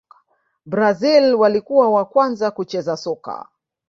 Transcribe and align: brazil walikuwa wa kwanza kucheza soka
brazil 0.65 1.33
walikuwa 1.35 1.89
wa 1.89 2.05
kwanza 2.05 2.51
kucheza 2.51 2.97
soka 2.97 3.47